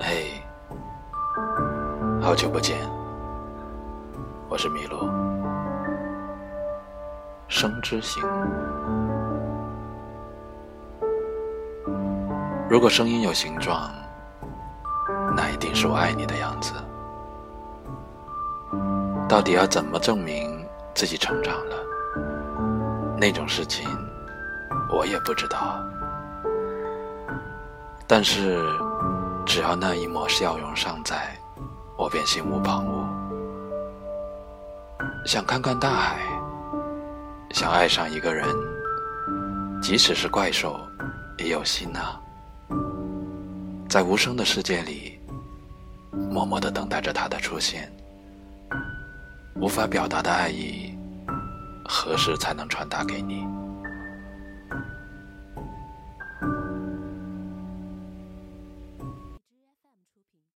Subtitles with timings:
[0.00, 0.40] 嘿，
[2.22, 2.78] 好久不见，
[4.48, 5.10] 我是麋鹿。
[7.48, 8.22] 生之行，
[12.68, 13.90] 如果声音有形状，
[15.34, 16.72] 那一定是我爱你的样子。
[19.28, 21.74] 到底要怎么证明自己成长了？
[23.18, 23.88] 那种事情，
[24.90, 25.76] 我也不知道。
[28.06, 28.64] 但是，
[29.48, 31.34] 只要那一抹笑容尚在，
[31.96, 33.08] 我便心无旁骛。
[35.26, 36.18] 想看看大海，
[37.52, 38.46] 想爱上一个人，
[39.80, 40.78] 即使是怪兽，
[41.38, 42.20] 也有心啊。
[43.88, 45.18] 在无声的世界里，
[46.30, 47.90] 默默的等待着他的出现。
[49.54, 50.94] 无法表达的爱意，
[51.88, 53.46] 何时才能传达给你？